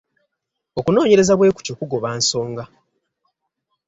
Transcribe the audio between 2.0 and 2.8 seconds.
nsonga.